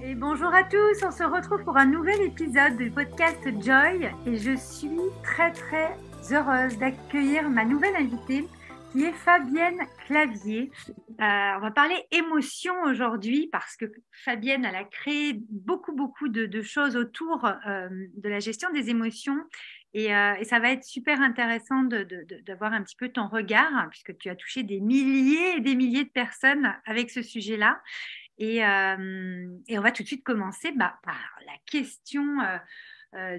[0.00, 4.36] Et bonjour à tous, on se retrouve pour un nouvel épisode du podcast Joy et
[4.36, 5.96] je suis très très
[6.30, 8.46] heureuse d'accueillir ma nouvelle invitée
[8.92, 10.70] qui est Fabienne Clavier.
[10.88, 16.62] Euh, on va parler émotion aujourd'hui parce que Fabienne, elle a créé beaucoup beaucoup de,
[16.62, 19.40] choses autour euh, de la gestion des émotions
[19.94, 21.82] et, euh, et, ça va être super intéressant
[22.46, 26.04] d'avoir un petit peu ton regard puisque tu as touché des milliers et des milliers
[26.04, 27.80] de personnes avec ce sujet-là.
[28.38, 32.24] Et, on va tout de suite commencer bah, par la question,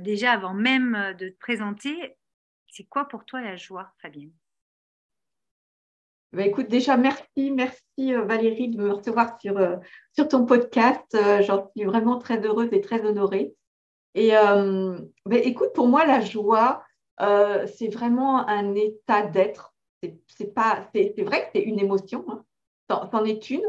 [0.01, 2.17] déjà avant même de te présenter,
[2.67, 4.31] c'est quoi pour toi la joie, Fabienne?
[6.31, 9.57] Bah, écoute, déjà, merci, merci Valérie de me recevoir sur,
[10.13, 11.17] sur ton podcast.
[11.41, 13.53] J'en suis vraiment très heureuse et très honorée.
[14.15, 16.83] Et bah, écoute, pour moi, la joie,
[17.19, 19.73] c'est vraiment un état d'être.
[20.27, 22.43] C'est vrai que c'est une émotion, hein.
[23.11, 23.65] c'en est une,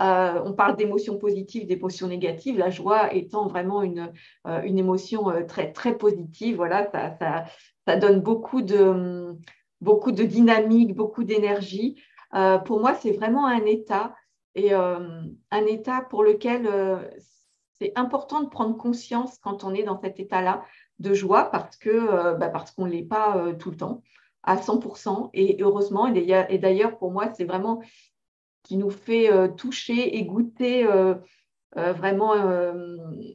[0.00, 4.12] euh, on parle d'émotions positives, d'émotions négatives, la joie étant vraiment une,
[4.46, 6.56] euh, une émotion euh, très, très positive.
[6.56, 7.44] Voilà, ça,
[7.86, 9.36] ça, donne beaucoup de,
[9.80, 12.00] beaucoup de dynamique, beaucoup d'énergie.
[12.64, 14.14] pour moi, c'est vraiment un état
[14.54, 16.68] et un état pour lequel
[17.80, 20.62] c'est important de prendre conscience quand on est dans cet état-là
[21.00, 24.02] de joie parce que bah, parce qu'on ne l'est pas tout le temps
[24.44, 25.30] à 100%.
[25.34, 27.82] Et heureusement, et d'ailleurs, pour moi, c'est vraiment
[28.62, 31.14] qui nous fait euh, toucher et goûter euh,
[31.76, 32.34] euh, vraiment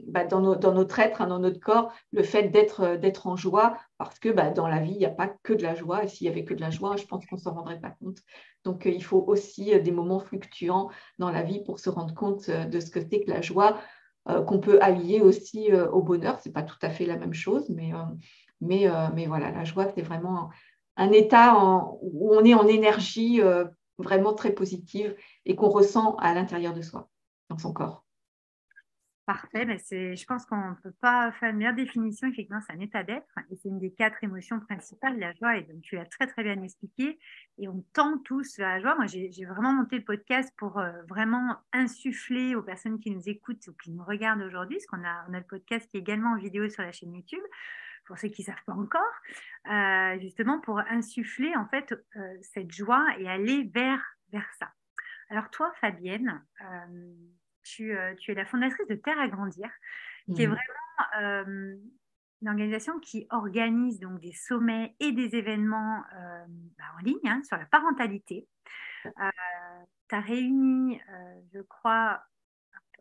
[0.08, 4.30] bah, dans, notre être, hein, dans notre corps, le fait d'être en joie, parce que
[4.30, 6.32] bah, dans la vie, il n'y a pas que de la joie, et s'il n'y
[6.32, 8.18] avait que de la joie, je pense qu'on ne s'en rendrait pas compte.
[8.66, 12.80] Donc, il faut aussi des moments fluctuants dans la vie pour se rendre compte de
[12.80, 13.78] ce que c'est que la joie,
[14.26, 16.40] qu'on peut allier aussi au bonheur.
[16.42, 17.92] Ce n'est pas tout à fait la même chose, mais,
[18.60, 20.50] mais, mais voilà, la joie, c'est vraiment
[20.98, 21.56] un état
[22.02, 23.40] où on est en énergie
[23.98, 25.16] vraiment très positive
[25.46, 27.10] et qu'on ressent à l'intérieur de soi,
[27.50, 28.06] dans son corps.
[29.26, 32.28] Parfait, mais je pense qu'on ne peut pas faire une meilleure définition.
[32.28, 35.58] Effectivement, c'est un état d'être et c'est une des quatre émotions principales, la joie.
[35.58, 37.18] Et donc, tu l'as très, très bien expliqué.
[37.58, 38.96] Et on tend tous vers la joie.
[38.96, 43.68] Moi, j'ai vraiment monté le podcast pour euh, vraiment insuffler aux personnes qui nous écoutent
[43.68, 46.34] ou qui nous regardent aujourd'hui, parce qu'on a, on a le podcast qui est également
[46.34, 47.42] en vidéo sur la chaîne YouTube
[48.06, 49.02] pour ceux qui ne savent pas encore,
[49.70, 54.02] euh, justement pour insuffler en fait euh, cette joie et aller vers,
[54.32, 54.72] vers ça.
[55.30, 57.14] Alors toi, Fabienne, euh,
[57.64, 59.70] tu, tu, es la fondatrice de Terre à Grandir,
[60.36, 60.52] qui est mmh.
[60.52, 61.46] vraiment
[62.42, 66.04] une organisation qui organise donc des sommets et des événements
[66.78, 68.48] bah, en ligne hein, sur la parentalité.
[69.04, 71.02] tu as réuni,
[71.54, 72.22] je crois,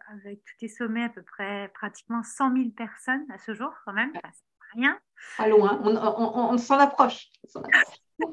[0.08, 3.92] avec tous tes sommets, à peu près pratiquement 100 000 personnes à ce jour quand
[3.92, 4.12] même
[4.74, 4.98] rien.
[5.46, 7.28] Loin, on, s'en approche.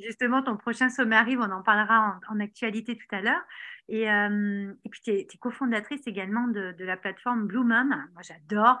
[0.00, 3.42] justement, ton prochain sommet arrive, on en parlera en, actualité tout à l'heure.
[3.88, 7.88] Et, euh, puis, tu es, cofondatrice également de, la plateforme Blue Mom.
[7.88, 8.78] Moi, j'adore,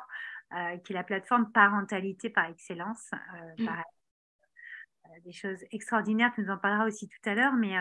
[0.54, 3.10] euh, qui est la plateforme parentalité par excellence.
[3.58, 5.20] Euh, mm.
[5.24, 7.54] des choses extraordinaires, tu nous en parleras aussi tout à l'heure.
[7.54, 7.74] Mais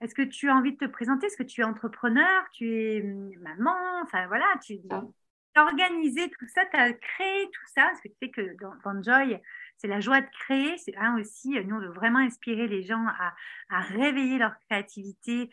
[0.00, 1.26] est-ce que tu as envie de te présenter?
[1.26, 2.44] Est-ce que tu es entrepreneur?
[2.52, 3.02] Tu es
[3.40, 4.02] maman?
[4.02, 4.78] Enfin, voilà, tu,
[5.58, 9.40] organisé tout ça, tu as créé tout ça, que tu sais que dans, Joy,
[9.76, 10.76] c'est la joie de créer.
[10.78, 13.04] C'est un aussi, nous, on veut vraiment inspirer les gens
[13.70, 15.50] à, réveiller leur créativité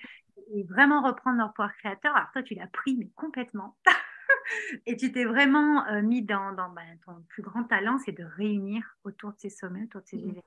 [0.53, 2.16] et vraiment reprendre leur pouvoir créateur.
[2.16, 3.78] Alors toi, tu l'as pris, mais complètement.
[4.86, 8.24] et tu t'es vraiment euh, mis dans, dans bah, ton plus grand talent, c'est de
[8.24, 10.30] réunir autour de ces sommets, autour de ces mmh.
[10.30, 10.42] événements.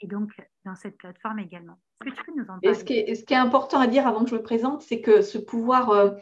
[0.00, 0.32] Et donc,
[0.64, 1.78] dans cette plateforme également.
[2.04, 3.86] Est-ce que tu peux nous en parler ce qui, est, ce qui est important à
[3.86, 6.12] dire avant que je me présente, c'est que ce pouvoir euh,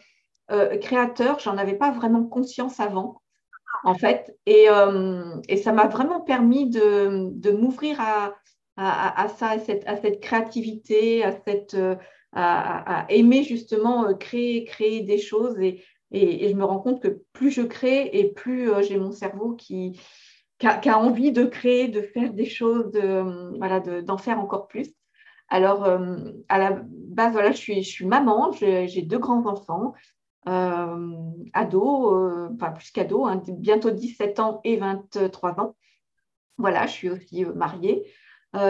[0.50, 3.20] euh, créateur, j'en avais pas vraiment conscience avant,
[3.84, 4.34] en fait.
[4.46, 8.34] Et, euh, ça m'a vraiment permis de, m'ouvrir à,
[9.36, 11.96] ça, à cette, créativité, à, cette, euh,
[12.32, 15.58] à, aimer justement créer, créer des choses.
[15.60, 20.00] Et, je me rends compte que plus je crée et plus j'ai mon cerveau qui,
[20.62, 24.88] a, envie de créer, de faire des choses, de, voilà, d'en faire encore plus.
[25.50, 25.84] Alors,
[26.48, 29.92] à la base, voilà, je suis, maman, j'ai deux grands-enfants,
[30.46, 35.76] ado, euh, enfin plus qu'ado, hein, bientôt 17 ans et 23 ans.
[36.56, 38.04] Voilà, je suis aussi euh, mariée.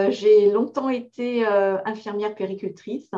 [0.09, 3.11] j'ai longtemps été infirmière péricultrice.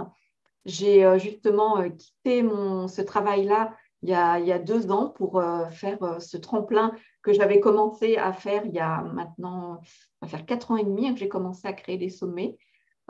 [0.65, 6.95] J'ai justement quitté mon, ce travail-là il, y a deux ans pour faire ce tremplin
[7.23, 10.83] que j'avais commencé à faire il y a maintenant, ça va faire quatre ans et
[10.83, 12.57] demi hein, que j'ai commencé à créer des sommets.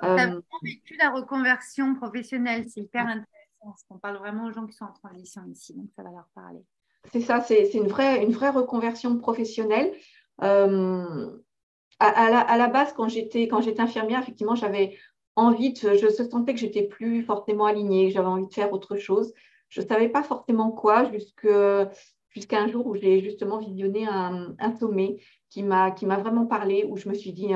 [0.02, 3.41] Tu as vraiment vécu la reconversion professionnelle, c'est hyper intéressant
[3.90, 6.64] on parle vraiment aux gens qui sont en transition ici, donc ça va leur parler.
[7.12, 9.94] C'est ça, c'est une vraie, une vraie reconversion professionnelle.
[10.44, 11.38] Euh,
[12.00, 13.50] à, la, base, quand j'étais
[13.80, 14.98] infirmière, effectivement, j'avais
[15.36, 18.98] envie de, je sentais que j'étais plus fortement alignée, que j'avais envie de faire autre
[18.98, 19.34] chose.
[19.70, 25.18] je ne savais pas forcément quoi jusqu'à un jour où j'ai justement visionné un, sommet
[25.50, 27.50] qui m'a vraiment parlé, où je me suis dit,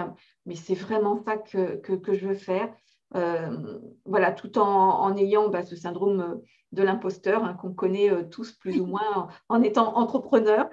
[0.45, 2.71] mais c'est vraiment ça que, que, je veux faire.
[3.15, 6.41] Euh, voilà, tout en, ayant bah, ce syndrome
[6.71, 10.67] de l'imposteur hein, qu'on connaît euh, tous plus ou moins en, étant entrepreneur,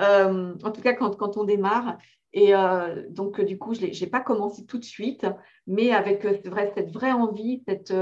[0.00, 1.98] euh, en tout cas quand, quand on démarre.
[2.34, 2.54] Et
[3.10, 5.26] donc, du coup, je n'ai pas commencé tout de suite,
[5.66, 7.92] mais avec cette vraie envie, cette,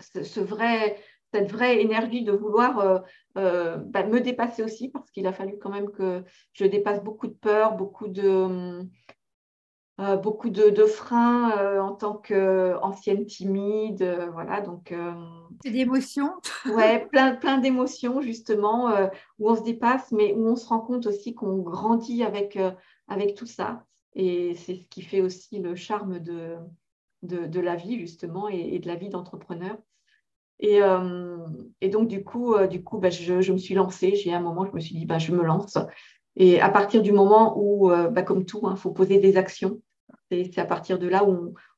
[0.00, 0.98] ce, vrai,
[1.32, 3.02] cette vraie énergie de vouloir
[3.34, 6.22] bah, me dépasser aussi, parce qu'il a fallu quand même que
[6.52, 8.84] je dépasse beaucoup de peur, beaucoup de,
[10.00, 14.92] euh, beaucoup de, freins euh, en tant qu'ancienne timide, euh, voilà, donc...
[15.64, 16.32] d'émotions
[16.66, 18.92] Ouais, plein, plein d'émotions, justement,
[19.38, 22.58] où on se dépasse, mais où on se rend compte aussi qu'on grandit avec,
[23.06, 23.84] avec tout ça.
[24.14, 26.56] Et c'est ce qui fait aussi le charme de,
[27.22, 29.76] de, la vie, justement, et, de la vie d'entrepreneur.
[30.58, 30.80] Et,
[31.80, 34.16] et, donc, du coup, du coup bah, je, je, me suis lancée.
[34.16, 35.78] J'ai un moment, je me suis dit, bah, je me lance.
[36.36, 39.36] Et à partir du moment où, euh, bah, comme tout, il hein, faut poser des
[39.36, 39.80] actions.
[40.30, 41.24] C'est à partir de là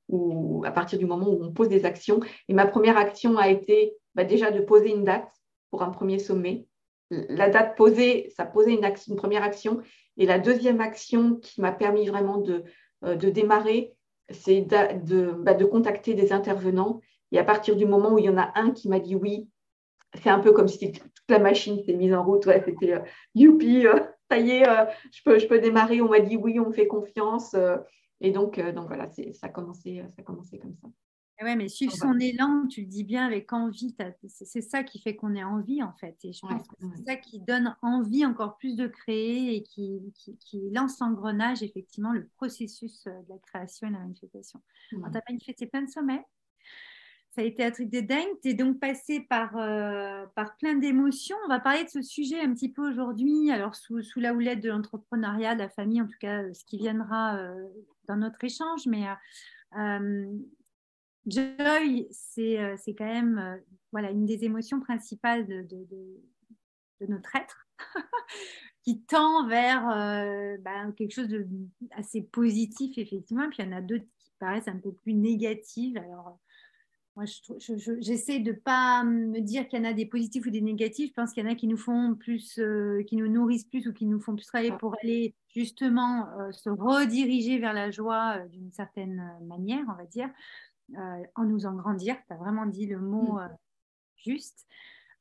[0.08, 2.20] où, à partir du moment où on pose des actions.
[2.48, 5.28] Et ma première action a été bah, déjà de poser une date
[5.70, 6.66] pour un premier sommet.
[7.10, 9.80] La date posée, ça posait une, première action.
[10.16, 12.64] Et la deuxième action qui m'a permis vraiment de,
[13.04, 13.94] euh, de démarrer,
[14.30, 17.00] c'est de, bah, de, contacter des intervenants.
[17.30, 19.48] Et à partir du moment où il y en a un qui m'a dit oui,
[20.14, 22.46] c'est un peu comme si toute la machine s'est mise en route.
[22.46, 23.00] Ouais, c'était euh,
[23.34, 23.86] youpi,
[24.30, 26.00] ça y est, euh, je, peux, je peux démarrer.
[26.00, 27.54] On m'a dit oui, on me fait confiance.
[27.54, 27.76] Euh,
[28.20, 30.88] et donc, euh, donc voilà, ça a, commencé, ça a commencé comme ça.
[31.42, 33.94] Ouais, mais suivre son élan, tu le dis bien avec envie,
[34.26, 36.16] c'est ça qui fait qu'on ait envie en fait.
[36.24, 40.00] Et je pense que c'est ça qui donne envie encore plus de créer et qui,
[40.40, 44.62] qui, lance l'engrenage, effectivement, le processus de la création et de la manifestation.
[44.88, 46.24] Tu as manifesté plein de sommets,
[47.36, 48.40] ça a été un truc de dingue.
[48.42, 51.36] Tu es donc passé par, euh, par plein d'émotions.
[51.44, 54.60] On va parler de ce sujet un petit peu aujourd'hui, alors sous, sous, la houlette
[54.60, 57.68] de l'entrepreneuriat, de la famille, en tout cas, ce qui viendra euh,
[58.08, 58.86] dans notre échange.
[58.86, 59.04] Mais
[59.78, 60.32] euh,
[61.26, 63.60] Joy, c'est quand même
[63.92, 65.86] voilà, une des émotions principales de, de,
[67.00, 67.66] de, notre être.
[68.82, 69.88] qui tend vers
[70.60, 71.28] ben, quelque chose
[71.80, 73.48] d'assez positif, effectivement.
[73.50, 75.98] Puis il y en a d'autres qui paraissent un peu plus négatives.
[75.98, 76.38] Alors,
[77.16, 77.24] moi,
[78.00, 81.08] j'essaie de ne pas me dire qu'il y en a des positifs ou des négatifs.
[81.08, 83.88] Je pense qu'il y en a qui nous font plus, euh, qui nous nourrissent plus
[83.88, 88.36] ou qui nous font plus travailler pour aller justement euh, se rediriger vers la joie
[88.36, 90.28] euh, d'une certaine manière, on va dire,
[91.34, 92.16] en nous en grandir.
[92.26, 93.48] Tu as vraiment dit le mot mm.
[94.16, 94.66] juste.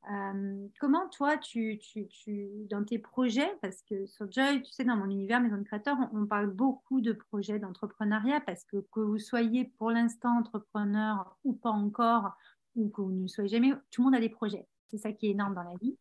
[0.08, 4.84] Euh, comment toi, tu, tu, tu, dans tes projets, parce que sur Joy, tu sais,
[4.84, 9.00] dans mon univers Maison de Créateur, on, parle beaucoup de projets d'entrepreneuriat parce que que
[9.00, 12.36] vous soyez pour l'instant entrepreneur ou pas encore,
[12.76, 14.66] ou que vous ne soyez jamais, tout le monde a des projets.
[14.88, 15.98] C'est ça qui est énorme dans la vie.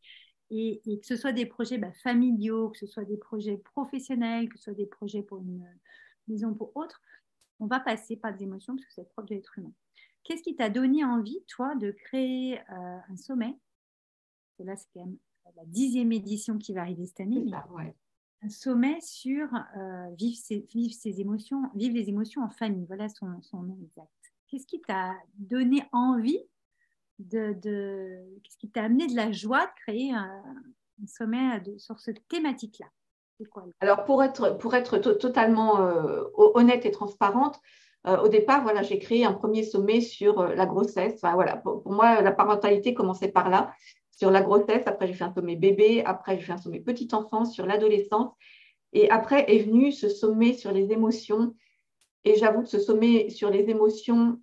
[0.51, 4.57] Et, que ce soit des projets bah, familiaux, que ce soit des projets professionnels, que
[4.57, 5.65] ce soit des projets pour une
[6.27, 7.01] maison pour autre,
[7.59, 9.71] on va passer par des émotions parce que c'est propre de l'être humain.
[10.23, 13.57] Qu'est-ce qui t'a donné envie, toi, de créer euh, un sommet
[14.63, 15.17] là c'est quand même
[15.55, 17.45] la dixième édition qui va arriver cette année,
[18.41, 19.47] un sommet sur
[19.77, 22.85] euh, vivre, ses, ses, émotions, vivre les émotions en famille.
[22.85, 24.09] Voilà son, nom exact.
[24.47, 26.39] Qu'est-ce qui t'a donné envie
[27.17, 27.53] de,
[28.43, 30.43] qu'est-ce qui t'a amené de la joie de créer un,
[31.07, 32.87] sommet sur cette thématique-là?
[33.81, 37.59] Alors pour être, pour être totalement euh, honnête et transparente,
[38.07, 41.19] euh, au départ, voilà, j'ai créé un premier sommet sur la grossesse.
[41.21, 43.73] voilà, pour, moi, la parentalité commençait par là
[44.15, 47.13] sur la grossesse, après j'ai fait un sommet bébé, après j'ai fait un sommet petite
[47.13, 48.31] enfance sur l'adolescence.
[48.93, 51.53] Et après est venu ce sommet sur les émotions.
[52.23, 54.39] Et j'avoue que ce sommet sur les émotions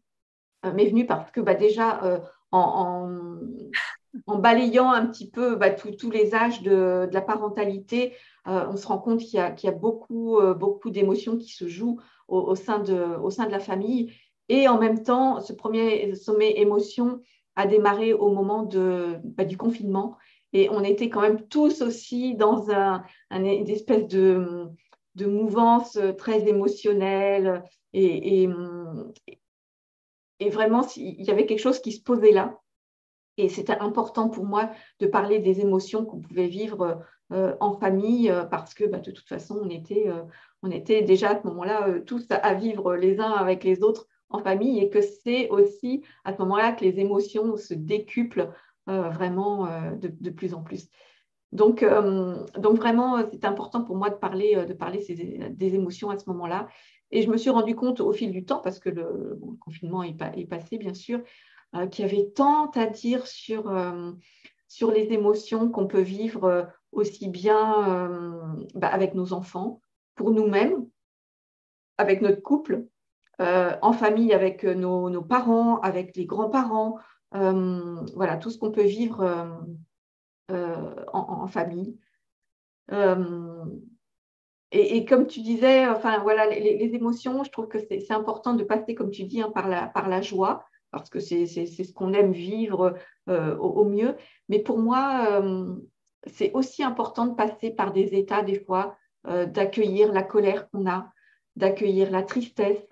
[0.65, 2.19] euh, m'est venu parce que bah, déjà, euh,
[2.53, 3.09] en,
[4.27, 8.15] balayant un petit peu bah, tous les âges de, la parentalité,
[8.47, 11.99] euh, on se rend compte qu'il y, a, beaucoup, beaucoup d'émotions qui se jouent
[12.29, 14.13] au, sein de, au sein de la famille.
[14.49, 17.21] Et en même temps, ce premier sommet émotion,
[17.57, 18.69] a démarré au moment
[19.25, 20.17] bah, du confinement.
[20.53, 24.69] Et on était quand même tous aussi dans un, une espèce de,
[25.21, 27.65] mouvance très émotionnelle.
[27.93, 28.49] Et,
[30.51, 32.59] vraiment, il y avait quelque chose qui se posait là.
[33.39, 38.33] Et c'était important pour moi de parler des émotions qu'on pouvait vivre euh, en famille
[38.51, 40.23] parce que bah, de toute façon, on était, euh,
[40.63, 44.07] on était déjà à ce moment-là euh, tous à vivre les uns avec les autres
[44.33, 48.51] en famille et que c'est aussi à ce moment-là que les émotions se décuplent
[48.89, 50.89] euh, vraiment euh, de, plus en plus.
[51.53, 55.05] Donc, euh, donc vraiment, c'est important pour moi de parler, de parler
[55.51, 56.67] des émotions à ce moment-là.
[57.13, 60.15] Et je me suis rendu compte au fil du temps, parce que le, confinement est,
[60.49, 61.23] passé, bien sûr,
[61.91, 63.71] qui avait tant à dire sur,
[64.67, 69.83] sur les émotions qu'on peut vivre aussi bien bah, avec nos enfants,
[70.15, 70.87] pour nous-mêmes,
[71.99, 72.87] avec notre couple,
[73.83, 76.99] en famille avec nos, parents, avec les grands-parents,
[77.33, 79.49] voilà, tout ce qu'on peut vivre
[80.49, 81.99] en, famille.
[84.75, 88.95] Et, comme tu disais, enfin voilà, les, émotions, je trouve que c'est important de passer,
[88.95, 92.95] comme tu dis, hein, par, la, joie, parce que c'est ce qu'on aime vivre
[93.29, 94.17] euh, au, mieux.
[94.49, 95.75] Mais pour moi, euh,
[96.27, 98.97] c'est aussi important de passer par des états, des fois,
[99.27, 101.13] euh, d'accueillir la colère qu'on a,
[101.57, 102.89] d'accueillir la tristesse.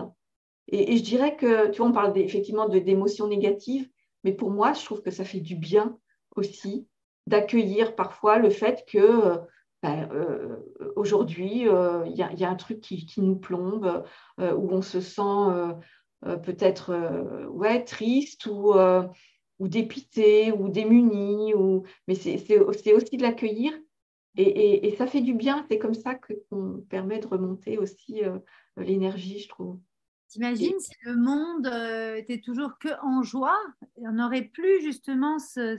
[0.71, 3.89] Et, je dirais que, tu vois, on parle effectivement d'émotions négatives,
[4.25, 5.99] mais pour moi, je trouve que ça fait du bien
[6.37, 6.87] aussi
[7.27, 9.41] d'accueillir parfois le fait que
[9.83, 10.57] ben, euh,
[10.97, 14.05] aujourd'hui, euh, il y, a un truc qui, nous plombe,
[14.39, 15.75] euh, où on se sent
[16.43, 18.75] peut-être ouais, triste ou,
[19.59, 21.85] ou dépité ou démuni, ou...
[22.07, 23.73] mais c'est aussi de l'accueillir.
[24.37, 28.21] Et, ça fait du bien, c'est comme ça qu'on permet de remonter aussi
[28.77, 29.79] l'énergie, je trouve.
[30.31, 31.67] T'imagines si le monde
[32.17, 33.59] était toujours que en joie,
[33.97, 35.77] on n'aurait plus justement ce,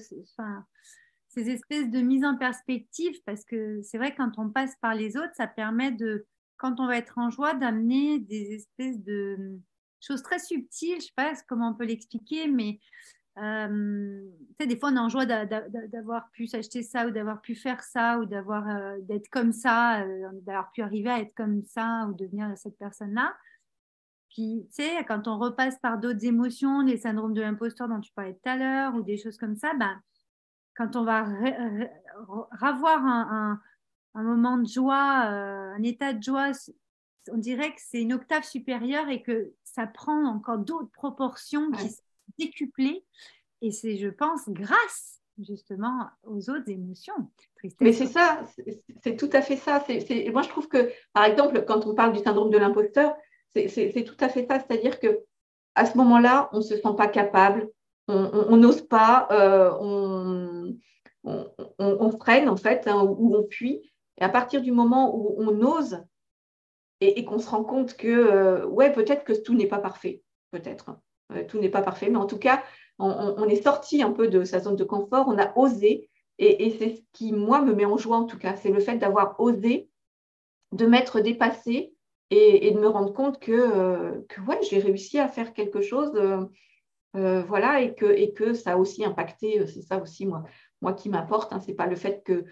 [1.30, 5.16] ces espèces de mise en perspective, parce que c'est vrai, quand on passe par les
[5.16, 6.26] autres, ça permet de,
[6.58, 9.58] quand on va être en joie, d'amener des espèces de
[10.02, 10.92] choses très subtiles.
[10.92, 12.80] Je ne sais pas comment on peut l'expliquer, mais
[13.38, 14.22] euh,
[14.60, 18.20] des fois, on est en joie d'avoir pu s'acheter ça ou d'avoir pu faire ça
[18.20, 22.14] ou d'avoir euh, d'être comme ça, euh, d'avoir pu arriver à être comme ça ou
[22.14, 23.34] devenir cette personne-là.
[24.34, 28.14] Puis, tu sais, quand on repasse par d'autres émotions, les syndromes de l'imposteur dont tu
[28.14, 30.02] parlais tout à l'heure ou des choses comme ça, ben,
[30.76, 31.28] quand on va
[32.62, 33.60] avoir un,
[34.16, 36.52] moment de joie, euh, un état de joie,
[37.30, 41.90] on dirait que c'est une octave supérieure et que ça prend encore d'autres proportions qui
[41.90, 42.04] sont
[42.40, 43.04] décuplées.
[43.62, 47.30] Et c'est, je pense, grâce justement aux autres émotions.
[47.82, 48.44] Mais c'est ça,
[49.04, 49.84] c'est tout à fait ça.
[50.32, 53.16] Moi, je trouve que, par exemple, quand on parle du syndrome de l'imposteur,
[53.56, 54.60] c'est tout à fait ça.
[54.60, 55.24] C'est-à-dire que
[55.76, 57.70] à ce moment-là, on ne se sent pas capable,
[58.08, 59.72] on n'ose pas, euh,
[61.24, 63.82] on, freine en fait, hein, ou on fuit.
[64.20, 66.04] Et à partir du moment où on ose
[67.00, 70.98] et, qu'on se rend compte que, euh, ouais, peut-être que tout n'est pas parfait, peut-être,
[71.32, 72.64] euh, tout n'est pas parfait, mais en tout cas,
[73.00, 76.96] on, est sorti un peu de sa zone de confort, on a osé, et, c'est
[76.98, 79.90] ce qui, moi, me met en joie en tout cas, c'est le fait d'avoir osé,
[80.72, 81.96] de m'être dépassé
[82.32, 86.14] et, de me rendre compte que, que ouais, j'ai réussi à faire quelque chose
[87.16, 90.44] euh, voilà, et que, ça a aussi impacté, euh, c'est ça aussi moi,
[90.82, 92.46] moi qui m'apporte, hein, c'est pas le fait que,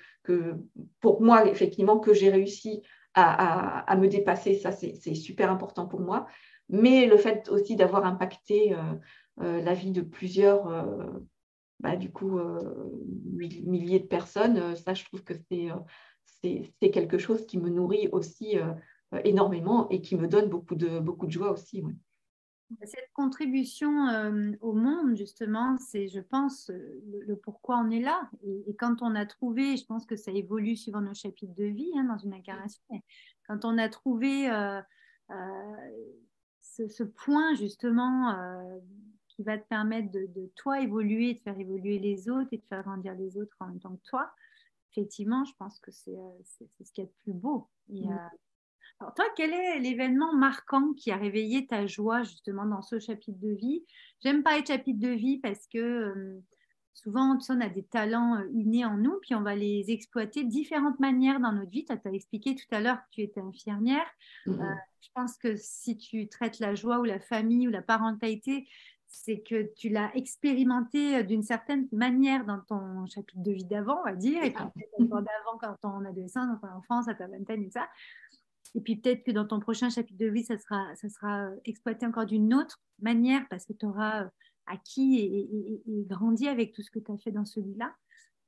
[0.99, 2.81] pour moi, effectivement, que j'ai réussi
[3.13, 6.27] à, me dépasser, ça c'est super important pour moi,
[6.69, 8.73] mais le fait aussi d'avoir impacté
[9.41, 10.85] euh, la vie de plusieurs,
[11.79, 12.39] bah, du coup,
[13.35, 15.33] milliers de personnes, ça je trouve que
[16.41, 18.57] c'est quelque chose qui me nourrit aussi
[19.23, 21.83] énormément et qui me donne beaucoup de, beaucoup de joie aussi.
[22.83, 28.29] Cette contribution euh, au monde, justement, c'est, je pense, le, pourquoi on est là.
[28.67, 31.91] Et, quand on a trouvé, je pense que ça évolue suivant nos chapitres de vie
[31.97, 32.83] hein, dans une incarnation,
[33.47, 34.81] quand on a trouvé euh,
[35.31, 35.87] euh,
[36.61, 38.37] ce, point, justement,
[39.29, 42.83] qui va te permettre de, toi évoluer, de faire évoluer les autres et de faire
[42.83, 44.31] grandir les autres en même temps que toi,
[44.91, 47.67] effectivement, je pense que c'est, ce qu'il y a de plus beau.
[47.91, 48.05] Et,
[48.99, 53.39] alors toi, quel est l'événement marquant qui a réveillé ta joie justement dans ce chapitre
[53.39, 53.83] de vie?
[54.21, 56.39] J'aime parler de chapitre de vie parce que euh,
[56.93, 60.49] souvent, on a des talents euh, innés en nous, puis on va les exploiter de
[60.49, 61.85] différentes manières dans notre vie.
[61.85, 64.05] Tu as expliqué tout à l'heure que tu étais infirmière.
[64.45, 64.61] Mm-hmm.
[64.61, 68.67] Euh, je pense que si tu traites la joie ou la famille ou la parentalité,
[69.07, 74.03] c'est que tu l'as expérimenté d'une certaine manière dans ton chapitre de vie d'avant, on
[74.03, 74.63] va dire, et puis
[74.99, 77.89] d'avant quand on est adolescent, dans ton enfance, à ta vingtaine et ça.
[78.75, 80.93] Et puis peut-être que dans ton prochain chapitre de vie, ça sera,
[81.47, 84.29] euh, exploité encore d'une autre manière parce que tu auras euh,
[84.67, 87.95] acquis et, grandi avec tout ce que tu as fait dans celui-là.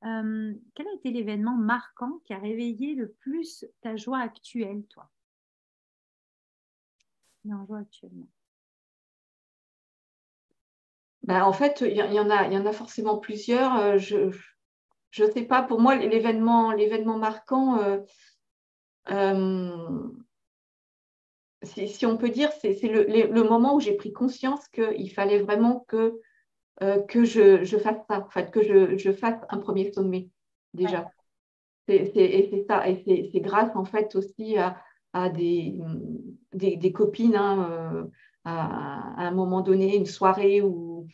[0.03, 5.09] Euh, quel a été l'événement marquant qui a réveillé le plus ta joie actuelle, toi?
[7.49, 8.27] En joie actuellement.
[11.23, 13.97] Ben, en fait, il y, en a, y en a forcément plusieurs.
[13.99, 14.31] Je
[15.19, 16.73] ne sais pas, pour moi, l'événement,
[17.17, 17.79] marquant,
[21.63, 26.19] si, on peut dire, c'est le, moment où j'ai pris conscience qu'il fallait vraiment que,
[26.81, 28.61] euh, que je, fasse ça, en fait, que
[28.97, 30.29] je, fasse un premier sommet
[30.73, 31.11] déjà.
[31.87, 35.77] et c'est ça, et c'est grâce en fait aussi à, des,
[36.53, 38.03] des, copines hein, euh,
[38.45, 41.07] à, un moment donné, une soirée où,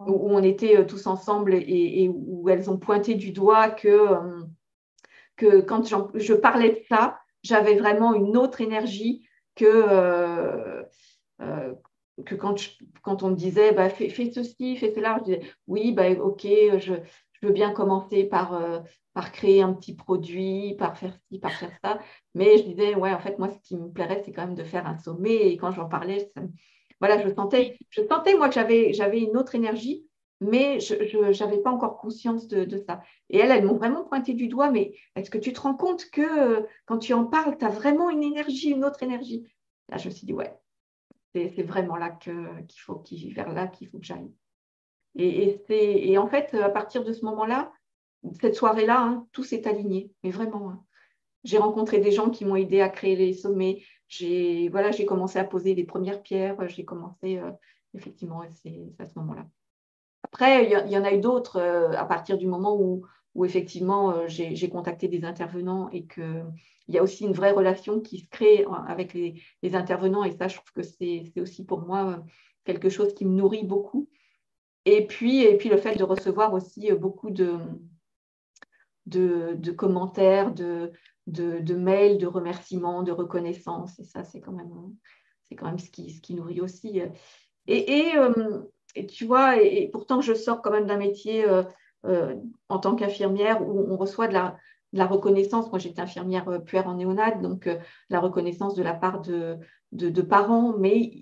[0.00, 4.18] où, on était tous ensemble et, où elles ont pointé du doigt que,
[5.60, 5.84] quand
[6.14, 10.84] je parlais de ça, j'avais vraiment une autre énergie que,
[12.24, 12.54] que quand,
[13.02, 16.94] quand on me disait bah, fais, ceci, fais cela, je disais oui, bah, ok, je,
[17.42, 18.78] je veux bien commencer par, euh,
[19.14, 21.98] par créer un petit produit, par faire ci, par faire ça.
[22.34, 24.64] Mais je disais, ouais, en fait, moi, ce qui me plairait, c'est quand même de
[24.64, 25.48] faire un sommet.
[25.52, 26.32] Et quand j'en parlais,
[27.00, 30.06] voilà, je sentais, je sentais, moi, que j'avais une autre énergie,
[30.42, 33.02] mais je n'avais pas encore conscience de, ça.
[33.30, 36.10] Et elles, elles m'ont vraiment pointé du doigt, mais est-ce que tu te rends compte
[36.10, 39.46] que euh, quand tu en parles, tu as vraiment une énergie, une autre énergie?
[39.88, 40.54] Là, je me suis dit, ouais,
[41.34, 43.02] c'est vraiment là qu'il faut,
[43.34, 44.30] vers là qu'il faut que j'aille.
[45.14, 47.72] Et, et, en fait, à partir de ce moment-là,
[48.40, 50.70] cette soirée-là, hein, tout s'est aligné, mais vraiment.
[50.70, 50.84] Hein.
[51.44, 53.82] J'ai rencontré des gens qui m'ont aidé à créer les sommets.
[54.08, 56.56] J'ai voilà, commencé à poser les premières pierres.
[56.68, 57.50] J'ai commencé euh,
[57.94, 59.46] effectivement, c'est à ce moment-là.
[60.32, 63.04] Après, il y, en a eu d'autres euh, à partir du moment où,
[63.44, 66.44] effectivement euh, j'ai contacté des intervenants et qu'il
[66.88, 70.24] y a aussi une vraie relation qui se crée avec les, intervenants.
[70.24, 72.24] Et ça, je trouve que c'est aussi pour moi
[72.64, 74.08] quelque chose qui me nourrit beaucoup.
[74.84, 77.58] Et puis, et puis le fait de recevoir aussi euh, beaucoup de,
[79.76, 80.92] commentaires, de,
[81.74, 83.98] mails, de remerciements, de reconnaissance.
[83.98, 84.72] Et ça, c'est quand même,
[85.56, 87.00] quand même ce, qui, nourrit aussi.
[87.66, 88.62] Et, euh,
[89.08, 92.34] tu vois, et, pourtant, je sors quand même d'un métier euh,
[92.68, 95.70] en tant qu'infirmière où on reçoit de la, reconnaissance.
[95.70, 97.68] Moi, j'étais infirmière puère en néonate, donc
[98.10, 101.12] la reconnaissance de la part de, parents, mais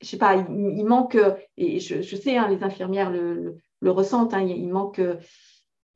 [0.00, 1.18] je sais pas, il, manque,
[1.56, 5.16] et je, sais, hein, les infirmières le, ressentent, hein, il, manque euh,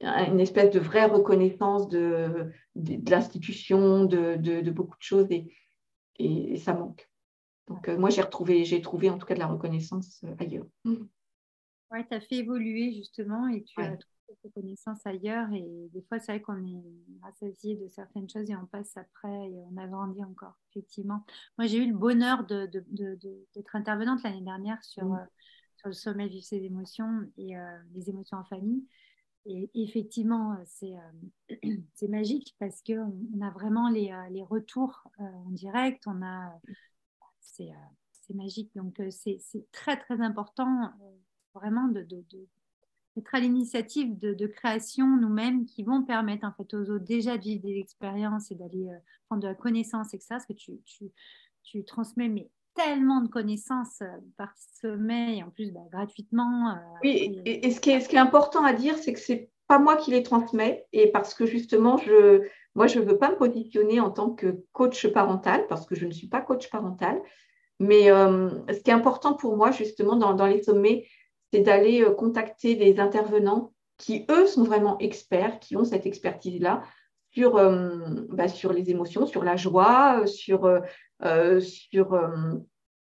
[0.00, 2.50] une espèce de vraie reconnaissance de,
[3.08, 5.52] l'institution, de, beaucoup de choses, et,
[6.18, 7.09] et, ça manque.
[7.70, 10.66] Donc, euh, moi, j'ai retrouvé, j'ai trouvé en tout cas de la reconnaissance euh, ailleurs.
[10.84, 15.52] Oui, tu as fait évoluer justement et tu as trouvé connaissances ailleurs.
[15.52, 16.82] Et des fois, c'est vrai qu'on est
[17.22, 21.24] rassasié de certaines choses et on passe après et on agrandit encore, effectivement.
[21.58, 25.14] Moi, j'ai eu le bonheur d'être de, de, intervenante l'année dernière sur, mm.
[25.14, 25.24] euh,
[25.76, 27.54] sur le sommet Vivre ses émotions et
[27.94, 28.84] les émotions en famille.
[29.46, 30.92] Et effectivement, c'est
[31.62, 31.76] euh,
[32.08, 36.02] magique parce qu'on on a vraiment les, les retours en direct.
[36.06, 36.52] On a,
[37.52, 38.70] c'est magique.
[38.74, 39.40] Donc, c'est
[39.72, 40.92] très, très important
[41.54, 42.24] vraiment de, de,
[43.16, 47.42] d'être à l'initiative de, création nous-mêmes qui vont permettre en fait aux autres déjà de
[47.42, 50.52] vivre des expériences et d'aller euh, prendre de la connaissance et que ça, parce que
[50.52, 51.10] tu, tu,
[51.62, 56.70] tu transmets mais tellement de connaissances euh, par sommet et en plus bah, gratuitement.
[56.70, 59.50] Euh, oui, et, ce, qui est, ce qui est important à dire, c'est que c'est
[59.66, 62.42] pas moi qui les transmets et parce que justement, je,
[62.74, 66.06] moi, je ne veux pas me positionner en tant que coach parental parce que je
[66.06, 67.20] ne suis pas coach parental.
[67.80, 71.06] Mais ce qui est important pour moi, justement, dans, les sommets,
[71.52, 76.82] c'est d'aller euh, contacter des intervenants qui, eux, sont vraiment experts, qui ont cette expertise-là
[77.32, 80.66] sur, euh, bah, sur les émotions, sur la joie, sur,
[81.22, 82.20] euh, sur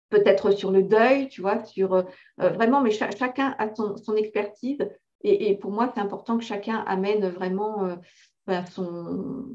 [0.09, 2.05] peut-être sur le deuil, tu vois, sur
[2.37, 4.77] vraiment, mais chacun a son, expertise.
[5.21, 7.97] Et, pour moi, c'est important que chacun amène vraiment
[8.47, 9.45] bah, son,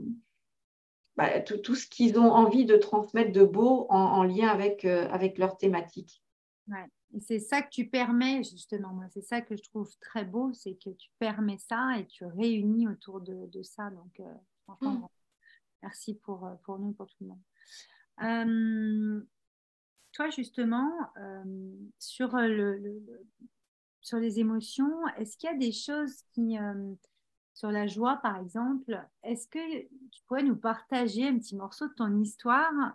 [1.17, 5.57] bah, tout, ce qu'ils ont envie de transmettre de beau en, lien avec, avec leur
[5.57, 6.23] thématique.
[6.69, 6.87] Ouais
[7.19, 8.93] c'est ça que tu permets, justement.
[8.93, 12.25] Moi, c'est ça que je trouve très beau, c'est que tu permets ça et tu
[12.25, 13.91] réunis autour de, ça.
[13.91, 15.09] Donc, euh, franchement, mm.
[15.83, 17.41] merci pour, euh, pour nous, pour tout le monde.
[18.23, 19.27] Euh,
[20.13, 20.93] toi, justement,
[21.99, 23.03] sur, le,
[24.01, 26.57] sur les émotions, est-ce qu'il y a des choses qui,
[27.55, 31.95] sur la joie, par exemple, est-ce que tu pourrais nous partager un petit morceau de
[31.95, 32.95] ton histoire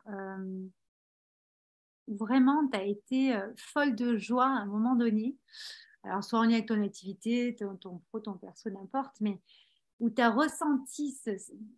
[2.08, 5.36] vraiment tu as été euh, folle de joie à un moment donné,
[6.04, 9.40] alors soit en lien avec ton activité, ton, pro, ton perso, n'importe, mais
[10.00, 11.18] où tu as ressenti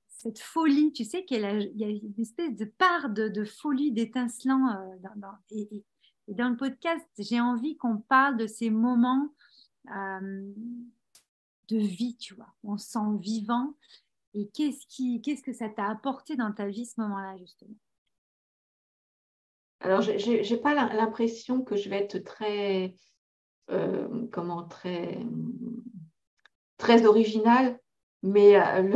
[0.10, 4.70] cette folie, tu sais qu'il y, a une espèce de part de, folie, d'étincelant.
[4.70, 5.84] Euh, et,
[6.28, 9.30] dans le podcast, j'ai envie qu'on parle de ces moments
[9.96, 10.54] euh,
[11.70, 12.54] de vie, tu vois.
[12.64, 13.74] On se sent vivant.
[14.34, 17.76] Et qu'est-ce, qui, qu'est-ce que ça t'a apporté dans ta vie ce moment-là, justement?
[19.80, 22.96] Alors, je n'ai pas l'impression que je vais être très,
[23.72, 25.20] euh, comment, très,
[26.78, 27.80] très originale,
[28.24, 28.96] mais, euh,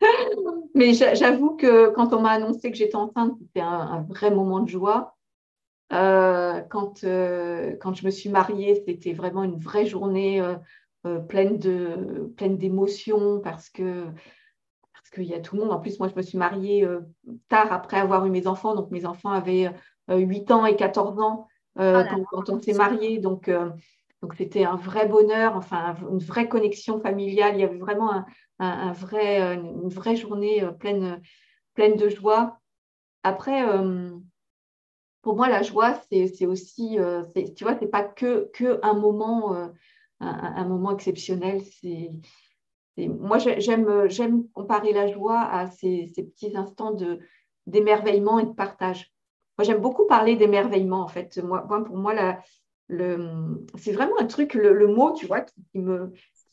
[0.74, 4.68] mais j'avoue que quand on m'a annoncé que j'étais enceinte, c'était un, vrai moment de
[4.68, 5.16] joie.
[5.92, 7.04] Euh, quand,
[7.80, 10.40] quand je me suis mariée, c'était vraiment une vraie journée
[11.28, 14.06] pleine de pleine d'émotions parce que
[14.92, 15.72] parce qu'il y a tout le monde.
[15.72, 16.86] En plus, moi, je me suis mariée
[17.48, 19.70] tard après avoir eu mes enfants, donc mes enfants avaient
[20.08, 21.46] 8 euh, ans et 14 ans
[21.78, 23.18] euh, ah, quand, on s'est marié.
[23.18, 23.70] Donc, euh,
[24.22, 27.54] Donc c'était un vrai bonheur, enfin une vraie connexion familiale.
[27.54, 28.24] Il y avait vraiment
[28.58, 31.20] un, vrai, une vraie journée pleine,
[31.74, 32.58] pleine de joie.
[33.22, 33.64] Après,
[35.22, 36.98] pour moi, la joie, c'est aussi,
[37.56, 39.70] tu vois, c'est pas que, que un moment,
[40.20, 41.62] un, moment exceptionnel.
[41.80, 42.10] C'est
[42.96, 47.18] moi, j'aime comparer la joie à ces, petits instants de
[47.66, 49.10] d'émerveillement et de partage.
[49.58, 51.38] Moi, j'aime beaucoup parler d'émerveillement, en fait.
[51.42, 52.14] Moi, pour moi,
[52.88, 56.12] c'est vraiment un truc, le, mot, tu vois, qui, me,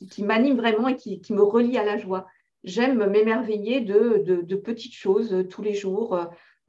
[0.09, 2.27] qui m'anime vraiment et qui, me relie à la joie.
[2.63, 6.25] J'aime m'émerveiller de, de, petites choses euh, tous les jours, euh,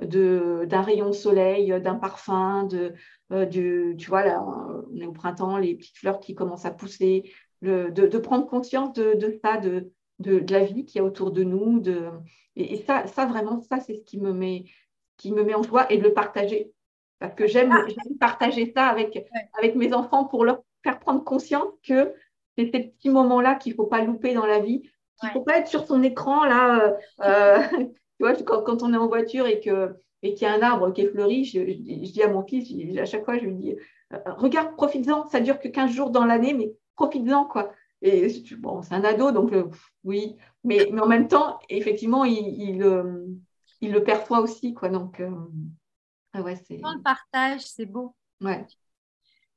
[0.07, 2.95] d'un rayon de soleil, d'un parfum, de,
[3.33, 7.33] euh, tu vois, là, on est au printemps, les petites fleurs qui commencent à pousser,
[7.62, 11.81] de, prendre conscience de, ça, de, de, la vie qui est autour de nous.
[11.81, 12.11] De,
[12.57, 14.65] et, ça, ça, vraiment, ça, c'est ce qui me, met,
[15.17, 16.73] qui me met en joie et de le partager.
[17.19, 17.87] Parce que j'aime ah.
[18.19, 19.25] partager ça avec,
[19.59, 22.12] avec mes enfants pour leur faire prendre conscience que
[22.59, 24.83] c'est ces petits moments-là qu'il ne faut pas louper dans la vie,
[25.21, 26.97] qu'il ne faut pas être sur son écran là.
[27.21, 27.85] Euh, euh,
[28.18, 30.62] tu vois, quand, quand, on est en voiture et que et qu'il y a un
[30.62, 33.75] arbre qui est fleuri, je, dis à mon fils, à chaque fois, je lui dis,
[34.12, 37.72] euh, regarde, profites-en, ça dure que 15 jours dans l'année, mais profites-en, quoi.
[38.03, 39.68] Et bon, c'est un ado, donc euh,
[40.05, 43.27] oui, mais, mais en même temps, effectivement, il, il, euh,
[43.81, 44.88] il le perçoit aussi, quoi.
[44.88, 45.31] Donc, euh,
[46.35, 46.77] ouais, c'est.
[46.77, 48.14] le partage, c'est beau.
[48.40, 48.66] Ouais.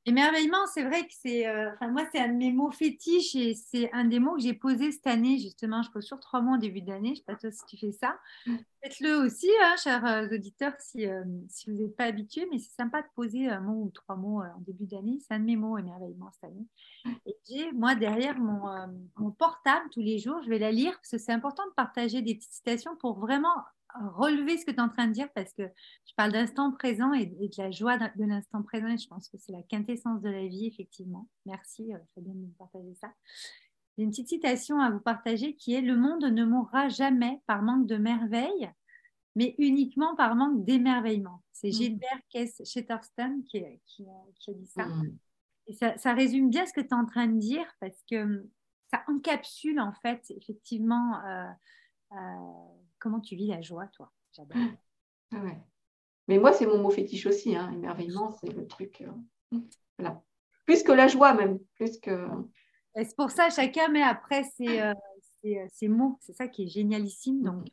[0.08, 3.56] Émerveillement, c'est vrai que c'est, euh, enfin moi, c'est un de mes mots fétiches et
[3.56, 5.40] c'est un des mots que j'ai posé cette année.
[5.40, 7.10] Justement, je pose sur trois mots en début d'année.
[7.10, 8.16] Je ne sais pas toi si tu fais ça.
[8.46, 8.58] Mm.
[8.84, 12.48] Faites-le aussi, hein, chers euh, auditeurs, si, euh, si vous n'êtes pas habitués.
[12.52, 15.18] Mais c'est sympa de poser un mot ou trois mots en début d'année.
[15.28, 16.68] C'est un de mes mots, émerveillement, cette année.
[17.26, 18.62] Et j'ai, moi, derrière mon,
[19.18, 22.22] mon portable, tous les jours, je vais la lire parce que c'est important de partager
[22.22, 23.56] des petites citations pour vraiment
[24.16, 25.64] relever ce que tu es en train de dire parce que
[26.06, 29.38] tu parles d'instant présent et, de la joie de l'instant présent et je pense que
[29.38, 31.28] c'est la quintessence de la vie, effectivement.
[31.46, 33.12] Merci, euh, Fabien, de nous partager ça.
[33.98, 37.62] J'ai une petite citation à vous partager qui est Le monde ne mourra jamais par
[37.62, 38.72] manque de merveille,
[39.36, 41.42] mais uniquement par manque d'émerveillement.
[41.52, 41.74] C'est mm.
[41.74, 44.86] Gilbert Kess Shetterstone qui, qui, a dit ça.
[44.86, 45.18] Mm.
[45.68, 48.48] Et ça, résume bien ce que tu es en train de dire parce que hum,
[48.92, 51.50] ça encapsule en fait effectivement euh,
[52.12, 54.12] euh, comment tu vis la joie, toi?
[54.36, 54.58] J'adore.
[55.32, 55.38] Ah
[56.28, 57.56] Mais moi, c'est mon mot fétiche aussi.
[57.56, 57.72] Hein.
[57.72, 59.02] Émerveillement, c'est le truc.
[59.02, 59.60] Euh,
[60.00, 60.24] voilà.
[60.66, 61.60] Plus que la joie, même.
[61.76, 62.28] Plus que.
[62.96, 64.94] C'est pour ça, chacun met après ses, euh,
[65.46, 66.18] euh, mots.
[66.20, 67.44] C'est ça qui est génialissime.
[67.44, 67.68] Donc,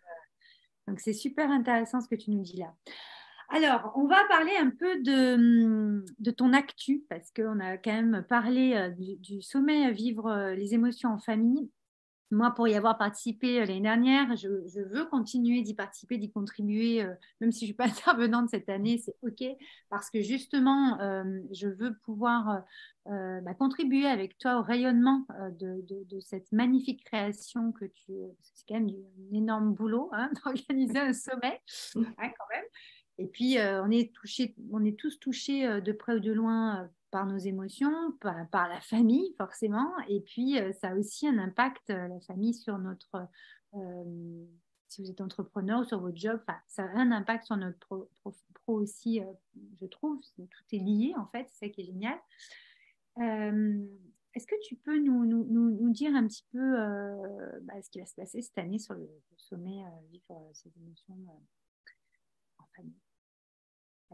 [0.87, 2.75] donc c'est super intéressant ce que tu nous dis là.
[3.49, 8.27] Alors, on va parler un peu de, de ton actu, parce qu'on a quand même
[8.29, 11.71] parlé du, du, sommet Vivre les émotions en famille
[12.33, 17.03] moi, pour y avoir participé euh, l'année dernière, je, veux continuer d'y participer, d'y contribuer,
[17.03, 17.85] euh, même si je ne suis pas
[18.25, 19.45] intervenante cette année, c'est OK,
[19.91, 22.63] parce que justement, euh, je veux pouvoir
[23.05, 25.27] bah, contribuer avec toi au rayonnement
[25.59, 28.13] de, cette magnifique création que tu...
[28.41, 31.61] C'est quand même un énorme boulot hein, d'organiser un sommet,
[31.97, 32.65] hein, quand même.
[33.23, 37.27] Et puis, on, est touché, on est tous touchés de près ou de loin par
[37.27, 42.09] nos émotions, par, la famille forcément, et puis euh, ça a aussi un impact, euh,
[42.09, 43.29] la famille, sur notre,
[43.75, 44.45] euh,
[44.89, 48.09] si vous êtes entrepreneur ou sur votre job, ça a un impact sur notre pro,
[48.67, 49.21] aussi,
[49.79, 52.19] je trouve, tout est lié en fait, c'est ça qui est génial.
[54.35, 56.77] Est-ce que tu peux nous, nous, nous, dire un petit peu
[57.63, 59.07] bah, ce qui va se passer cette année sur le,
[59.37, 61.19] sommet Vivre ces émotions
[62.59, 62.95] en famille?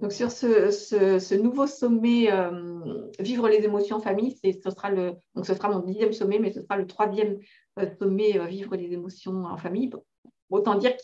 [0.01, 5.47] Donc sur ce, nouveau sommet euh, Vivre les émotions en famille, ce sera le donc
[5.47, 7.39] ce sera mon dixième sommet, mais ce sera le troisième
[7.79, 9.91] euh, sommet euh, Vivre les émotions en famille.
[10.51, 10.97] Autant dire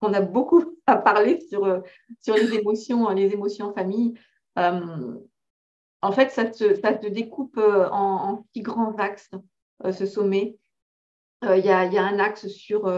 [0.00, 1.82] qu'on a, beaucoup à parler sur,
[2.20, 4.14] sur les émotions les émotions en famille.
[4.56, 9.30] en fait, ça se, ça découpe en, en, six grands axes
[9.92, 10.56] ce sommet.
[11.42, 12.92] Il y, a, y, a, un axe sur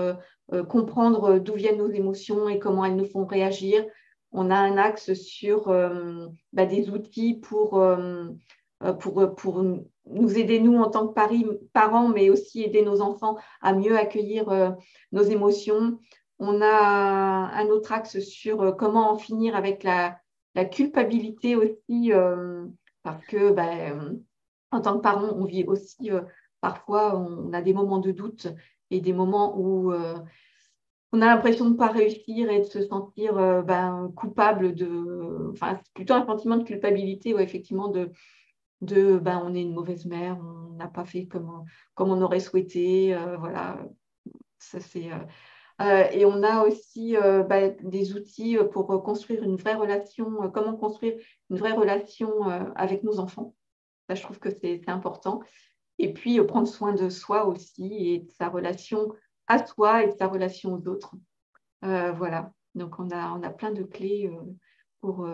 [0.68, 3.85] comprendre d'où viennent nos émotions et comment elles nous font réagir
[4.33, 8.29] on a un axe sur euh, bah, des outils pour, euh,
[8.83, 9.62] euh, pour,
[10.07, 11.14] nous aider, nous, en tant que
[11.73, 14.77] parents, mais aussi aider nos enfants à mieux accueillir
[15.12, 16.01] nos émotions.
[16.40, 20.18] On a un autre axe sur comment en finir avec la,
[20.73, 22.11] culpabilité aussi,
[23.05, 23.71] parce que bah,
[24.73, 26.11] en tant que parents, on vit aussi
[26.61, 28.49] parfois, on a des moments de doute
[28.90, 29.92] et des moments où
[31.12, 35.51] on a l'impression de ne pas réussir et de se sentir euh, ben, coupable de.
[35.53, 38.11] Enfin, c'est plutôt un sentiment de culpabilité ou effectivement de,
[38.81, 41.64] de ben, on est une mauvaise mère, on n'a pas fait comme,
[41.98, 43.14] on aurait souhaité.
[43.14, 43.79] Euh, voilà,
[44.59, 45.11] ça c'est.
[45.81, 47.16] Euh, et on a aussi
[47.48, 51.14] ben, des outils pour construire une vraie relation, comment construire
[51.51, 52.44] une vraie relation
[52.77, 53.55] avec nos enfants.
[54.09, 55.40] Ça, je trouve que c'est important.
[55.98, 59.09] Et puis, prendre soin de soi aussi et de sa relation
[59.53, 61.15] à soi et de sa relation aux autres.
[61.83, 62.53] voilà.
[62.75, 64.31] Donc, on a, on a plein de clés
[65.01, 65.29] pour,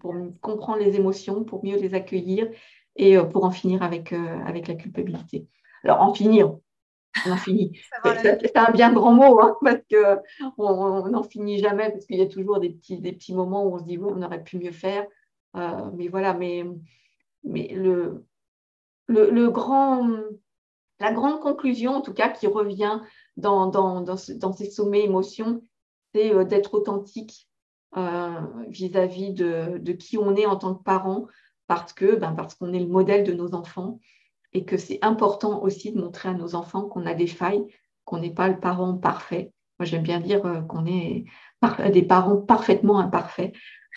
[0.00, 2.48] pour comprendre les émotions, pour mieux les accueillir
[2.96, 5.46] et pour en finir avec, avec la culpabilité.
[5.84, 6.56] Alors, en finir,
[7.26, 7.78] on en finit.
[8.04, 12.26] C'est un bien grand mot, hein, parce qu'on n'en finit jamais, parce qu'il y a
[12.26, 14.72] toujours des petits, des petits moments où on se dit, oui, on aurait pu mieux
[14.72, 15.06] faire.
[15.56, 16.64] Euh, mais voilà, mais,
[17.44, 18.24] mais le,
[19.08, 20.08] le, grand,
[21.00, 23.00] la grande conclusion, en tout cas, qui revient
[23.36, 25.62] dans, ces sommets émotions,
[26.14, 27.48] c'est euh, d'être authentique
[27.96, 31.26] euh, vis-à-vis de, qui on est en tant que parent,
[31.68, 33.98] ben, parce qu'on est le modèle de nos enfants
[34.52, 37.64] et que c'est important aussi de montrer à nos enfants qu'on a des failles,
[38.04, 39.52] qu'on n'est pas le parent parfait.
[39.78, 41.24] Moi, j'aime bien dire euh, qu'on est
[41.90, 43.54] des parents parfaitement imparfaits.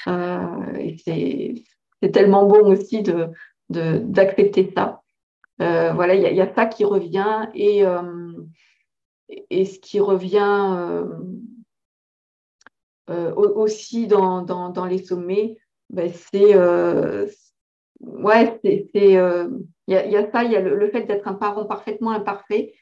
[0.08, 3.04] Et c'est tellement bon aussi
[3.70, 5.02] d'accepter ça.
[5.62, 7.84] Euh, voilà, il y, a ça qui revient et,
[9.50, 11.04] et ce qui revient
[13.08, 15.58] aussi dans, dans, les sommets,
[15.90, 16.58] ben, c'est
[18.02, 18.90] ouais, c'est
[19.88, 22.74] il y, a ça, il y a le, fait d'être un parent parfaitement imparfait.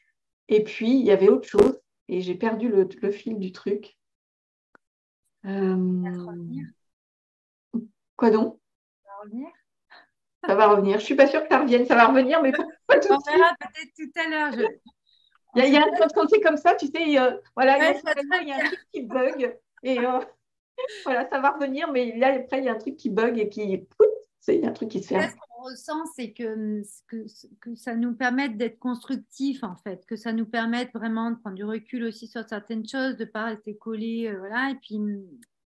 [0.47, 3.97] Et puis, il y avait autre chose, et j'ai perdu le, fil du truc.
[5.45, 5.75] Euh,
[8.15, 8.57] quoi donc?
[10.45, 10.93] Ça va revenir.
[10.93, 11.85] Je ne suis pas sûre que ça revienne.
[11.85, 14.69] Ça va revenir, mais pas tout On verra peut-être tout à l'heure.
[15.55, 17.15] Il y a, un quand c'est comme ça, tu sais,
[17.55, 19.55] voilà, il, y a, un truc qui bug.
[19.83, 20.19] Et euh,
[21.05, 23.49] voilà, ça va revenir, mais là, après, il y a un truc qui bug et
[23.49, 23.87] qui.
[24.39, 25.29] C'est un truc qui se fait
[25.63, 27.25] ressent, c'est que, que,
[27.61, 31.55] que, ça nous permette d'être constructif, en fait, que ça nous permette vraiment de prendre
[31.55, 34.27] du recul aussi sur certaines choses, de ne pas rester collé.
[34.27, 34.71] Euh, voilà.
[34.71, 34.99] Et puis,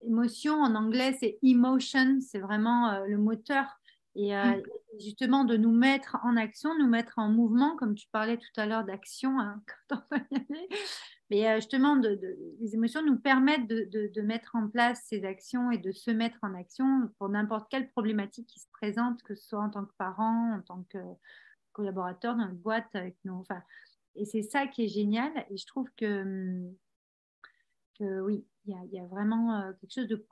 [0.01, 3.65] émotion, en anglais, c'est emotion, c'est vraiment euh, le moteur.
[4.15, 4.63] Et euh, mm.
[4.99, 8.65] justement, de nous mettre en action, nous mettre en mouvement, comme tu parlais tout à
[8.65, 10.69] l'heure d'action, hein, quand on va y aller.
[11.29, 12.19] Mais euh, justement, de,
[12.59, 16.53] les émotions nous permettent de, mettre en place ces actions et de se mettre en
[16.53, 20.57] action pour n'importe quelle problématique qui se présente, que ce soit en tant que parent,
[20.57, 20.99] en tant que
[21.71, 23.35] collaborateur dans une boîte avec nous.
[23.35, 23.61] Enfin,
[24.15, 25.31] et c'est ça qui est génial.
[25.49, 26.69] Et je trouve que,
[27.97, 30.25] que oui, il y, a vraiment euh, quelque chose de,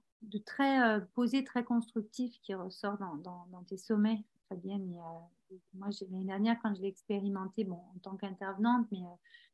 [0.45, 4.85] très euh, posé, très constructif qui ressort dans, dans, tes sommets, Fabienne.
[5.73, 8.99] moi, l'année dernière, quand je l'ai expérimenté, bon, en tant qu'intervenante, mais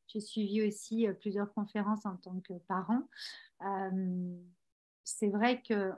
[0.07, 3.03] j'ai suivi aussi euh, plusieurs conférences en tant que parent.
[3.63, 4.35] Euh,
[5.03, 5.93] c'est vrai que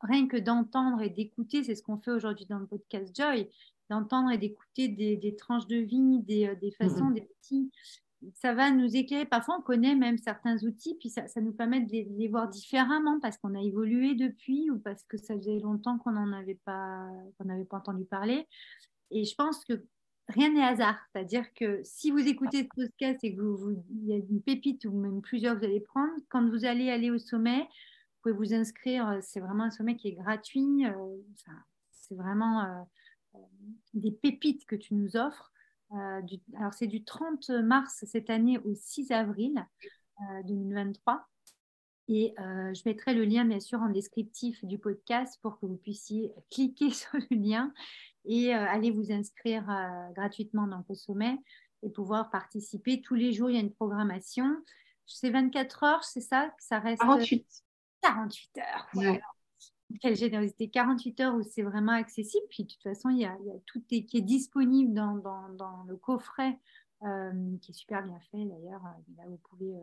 [0.00, 3.48] rien que d'entendre et d'écouter, c'est ce qu'on fait aujourd'hui dans le podcast Joy,
[3.90, 7.70] d'entendre et d'écouter des, tranches de vie, des, euh, façons, des outils,
[8.34, 9.24] ça va nous éclairer.
[9.24, 13.38] Parfois, on connaît même certains outils, puis ça, nous permet de les, voir différemment parce
[13.38, 17.44] qu'on a évolué depuis ou parce que ça faisait longtemps qu'on n'en avait pas, qu'on
[17.44, 18.46] n'avait pas entendu parler.
[19.10, 19.84] Et je pense que
[20.28, 20.98] rien n'est hasard.
[21.12, 24.92] C'est-à-dire que si vous écoutez ce podcast et que vous, y a une pépite ou
[24.92, 29.18] même plusieurs vous allez prendre, quand vous allez aller au sommet, vous pouvez vous inscrire.
[29.22, 30.86] C'est vraiment un sommet qui est gratuit.
[30.86, 31.16] Euh,
[31.90, 33.38] c'est vraiment euh,
[33.94, 35.52] des pépites que tu nous offres.
[35.92, 36.20] Euh,
[36.56, 39.64] alors, c'est du 30 mars cette année au 6 avril
[40.46, 41.26] 2023.
[42.08, 46.32] Et je mettrai le lien, bien sûr, en descriptif du podcast pour que vous puissiez
[46.50, 47.72] cliquer sur le lien
[48.24, 51.38] et euh, allez vous inscrire euh, gratuitement dans le sommet
[51.82, 53.00] et pouvoir participer.
[53.00, 54.56] Tous les jours, il y a une programmation.
[55.06, 56.52] C'est 24 heures, c'est ça?
[56.58, 57.46] Ça reste 48.
[58.02, 59.20] 48 heures.
[60.00, 60.68] Quelle générosité.
[60.68, 62.44] 48 heures où c'est vraiment accessible.
[62.50, 66.58] Puis de toute façon, il y a, tout qui est disponible dans, le coffret
[67.02, 67.30] euh,
[67.62, 68.82] qui est super bien fait d'ailleurs.
[69.16, 69.74] Là, vous pouvez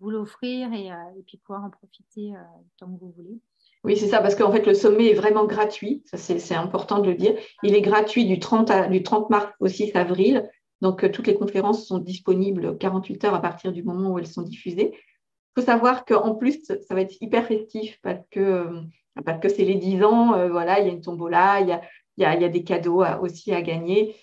[0.00, 0.90] vous l'offrir et,
[1.26, 2.34] puis pouvoir en profiter
[2.78, 3.40] tant que vous voulez.
[3.84, 6.02] Oui, c'est ça, parce qu'en fait, le sommet est vraiment gratuit.
[6.12, 7.34] c'est important de le dire.
[7.62, 10.48] Il est gratuit du 30, du 30 mars au 6 avril.
[10.80, 14.26] Donc, euh, toutes les conférences sont disponibles 48 heures à partir du moment où elles
[14.26, 14.92] sont diffusées.
[14.92, 18.80] Il faut savoir qu'en plus, ça va être hyper festif parce que, euh,
[19.24, 20.34] parce que c'est les 10 ans.
[20.34, 21.80] Euh, voilà, il y a une tombola, il y a,
[22.16, 24.16] y a, des cadeaux aussi à gagner.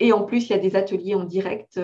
[0.00, 1.78] et en plus, il y a des ateliers en direct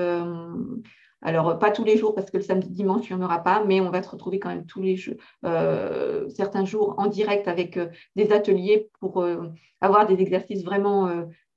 [1.22, 3.64] alors, pas tous les jours, parce que le samedi, dimanche, il n'y en aura pas,
[3.64, 4.96] mais on va se retrouver quand même tous les
[5.44, 7.86] euh, certains jours en direct avec euh,
[8.16, 9.46] des ateliers pour euh,
[9.80, 11.08] avoir des exercices vraiment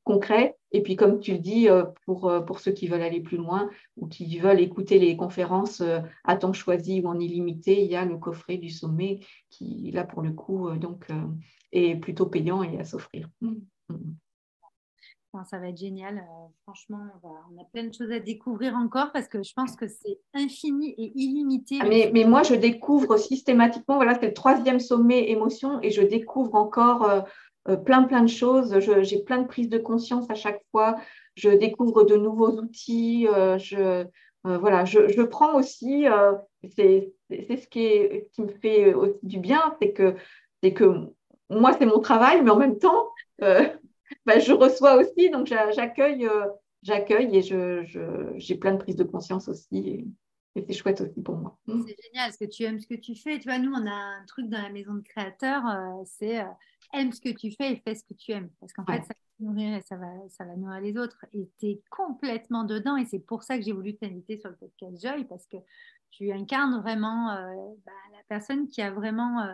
[0.05, 0.55] concrets.
[0.71, 1.67] Et puis, comme tu le dis,
[2.05, 5.83] pour, pour ceux qui veulent aller plus loin ou qui veulent écouter les conférences
[6.23, 10.03] à temps choisi ou en illimité, il y a le coffret du sommet qui, là,
[10.03, 11.07] pour le coup, donc,
[11.71, 13.29] est plutôt payant et à s'offrir.
[13.41, 13.55] Mmh.
[15.43, 16.17] Ça va être génial.
[16.17, 19.87] Euh, franchement, on, a plein de choses à découvrir encore parce que je pense que
[19.87, 21.79] c'est infini et illimité.
[21.81, 26.01] Ah, mais, mais, moi, je découvre systématiquement, voilà, c'est le troisième sommet émotion et je
[26.01, 27.21] découvre encore euh,
[27.85, 28.77] plein, plein de choses.
[28.79, 30.95] J'ai plein de prises de conscience à chaque fois.
[31.35, 33.27] Je découvre de nouveaux outils.
[33.57, 34.05] je,
[34.43, 36.05] voilà, je, prends aussi,
[36.75, 41.09] c'est ce qui, me fait du bien, c'est que,
[41.49, 46.29] moi, c'est mon travail, mais en même temps, bah, je reçois aussi, donc j'accueille
[46.85, 50.05] j'accueille et j'ai je, plein de prises de conscience aussi.
[50.55, 51.57] Et, c'est chouette aussi pour moi.
[51.67, 51.83] Mm.
[51.85, 53.39] C'est génial parce que tu aimes ce que tu fais.
[53.39, 56.45] Tu vois, nous, on a un truc dans la maison de créateurs, euh, c'est euh,
[56.93, 58.49] aime ce que tu fais et fais ce que tu aimes.
[58.59, 61.25] Parce qu'en fait, ça va nourrir et ça va, ça va nourrir les autres.
[61.33, 62.97] Et tu es complètement dedans.
[62.97, 65.57] Et c'est pour ça que j'ai voulu t'inviter sur le podcast Joy parce que
[66.11, 67.53] tu incarnes vraiment euh,
[67.85, 69.45] bah, la personne qui a vraiment.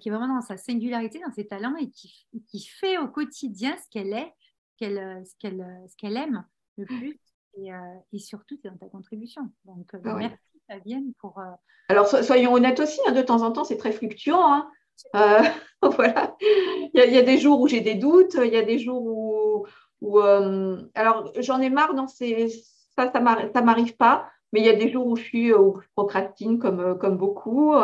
[0.00, 3.76] qui est vraiment dans sa singularité, dans ses talents et qui, qui fait au quotidien
[3.76, 4.32] ce qu'elle est
[4.80, 6.44] ce, qu'elle, ce aime
[6.76, 6.98] le mmh.
[6.98, 7.20] plus
[7.56, 7.76] et, euh,
[8.12, 9.42] et surtout c'est dans ta contribution.
[9.64, 10.36] Donc ah merci
[10.68, 11.40] Fabienne pour.
[11.88, 14.52] Alors soyons honnêtes aussi, hein, de temps en temps c'est très fluctuant.
[14.52, 14.70] Hein.
[15.82, 18.56] voilà, il y, a, il y, a des jours où j'ai des doutes, il y
[18.56, 19.66] a des jours où,
[20.00, 22.48] où alors j'en ai marre ces
[22.96, 25.86] ça ça m'arrive, pas, mais il y a des jours où je suis où je
[25.94, 27.74] procrastine comme comme beaucoup.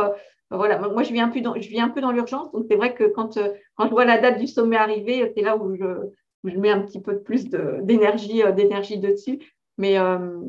[0.51, 2.77] voilà, moi je vis un peu dans je vis un peu dans l'urgence, donc c'est
[2.77, 3.39] vrai que quand
[3.75, 6.11] quand je vois la date du sommet arriver, c'est là où je
[6.45, 9.39] je mets un petit peu plus d'énergie euh, d'énergie dessus.
[9.79, 10.41] Mais, euh,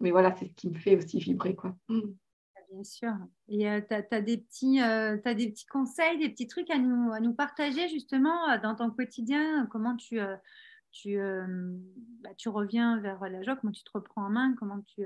[0.00, 1.54] mais voilà, c'est ce qui me fait aussi vibrer.
[1.54, 1.74] Quoi.
[1.88, 2.00] Mm.
[2.72, 3.12] Bien sûr.
[3.48, 7.12] Et euh, tu as, des petits, as des petits conseils, des petits trucs à nous,
[7.12, 9.66] à nous partager justement dans ton quotidien?
[9.72, 10.20] Comment tu,
[10.92, 11.18] tu,
[12.22, 13.56] bah, tu reviens vers la joie?
[13.56, 14.54] Comment tu te reprends en main?
[14.56, 15.04] Comment tu,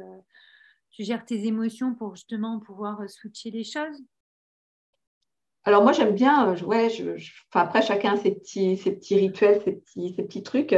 [0.90, 4.05] tu gères tes émotions pour justement pouvoir switcher les choses?
[5.66, 7.12] Alors moi j'aime bien, euh, ouais, je,
[7.53, 10.74] après chacun ses petits, ses petits rituels, ses petits, ses petits trucs.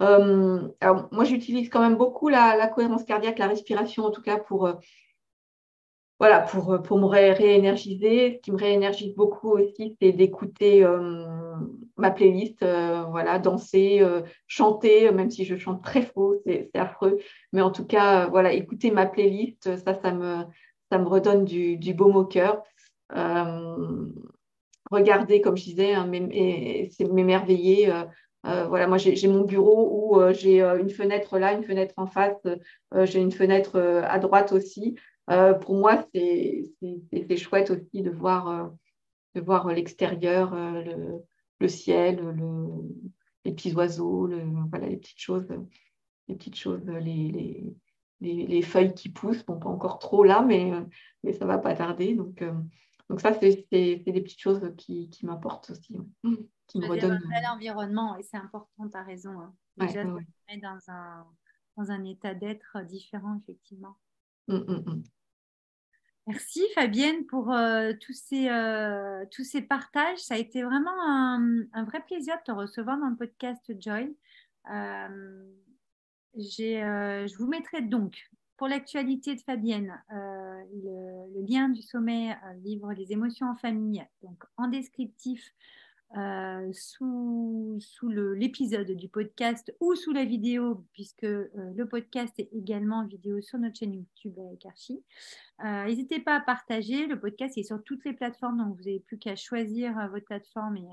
[0.00, 4.38] Euh, alors moi j'utilise quand même beaucoup la, cohérence cardiaque, la respiration en tout cas
[4.38, 4.74] pour, euh,
[6.18, 8.34] voilà, pour, pour me réénergiser.
[8.36, 10.86] Ce qui me réénergise beaucoup aussi, c'est d'écouter
[11.96, 12.64] ma playlist,
[13.08, 14.02] voilà, danser,
[14.46, 17.18] chanter, même si je chante très faux, c'est affreux.
[17.52, 20.44] Mais en tout cas, voilà, écouter ma playlist, ça, ça me,
[20.90, 22.62] ça redonne du, du baume au cœur.
[23.16, 24.06] Euh,
[24.90, 27.90] regarder, comme je disais, hein, m'émerveiller.
[27.90, 28.04] Euh,
[28.46, 32.40] euh, voilà, moi j'ai mon bureau où j'ai une fenêtre là, une fenêtre en face,
[33.02, 34.96] j'ai une fenêtre à droite aussi.
[35.26, 38.70] pour moi, c'est chouette aussi de voir,
[39.34, 41.22] de voir l'extérieur, le,
[41.60, 42.68] le, ciel, le,
[43.44, 45.46] les petits oiseaux, le, voilà, les petites choses,
[46.28, 47.74] les petites choses, les,
[48.20, 49.44] les, les, feuilles qui poussent.
[49.44, 50.72] Bon, pas encore trop là, mais,
[51.24, 52.14] mais ça va pas tarder.
[52.14, 52.42] Donc,
[53.10, 56.36] donc ça, c'est des petites choses qui, qui m'apportent aussi, mmh.
[56.68, 57.20] qui me redonnent.
[57.34, 59.40] Un euh, environnement, et c'est important, tu as raison.
[59.40, 59.52] Hein.
[59.78, 60.56] Déjà, ouais, ouais.
[60.58, 61.26] dans un,
[61.76, 63.96] dans un état d'être différent, effectivement.
[64.46, 65.02] Mmh, mmh,
[66.28, 70.18] Merci Fabienne pour euh, tous, ces, euh, tous ces partages.
[70.18, 74.16] Ça a été vraiment un, un, vrai plaisir de te recevoir dans le podcast Joy.
[76.36, 82.92] je vous mettrai donc pour l'actualité de Fabienne, euh, le, lien du sommet euh, livre
[82.92, 85.54] Les émotions en famille, donc en descriptif
[86.18, 93.06] euh, sous, sous l'épisode du podcast ou sous la vidéo, puisque le podcast est également
[93.06, 95.02] vidéo sur notre chaîne YouTube avec Archie.
[95.64, 97.06] N'hésitez pas à partager.
[97.06, 100.76] Le podcast est sur toutes les plateformes, donc vous n'avez plus qu'à choisir votre plateforme
[100.76, 100.88] et,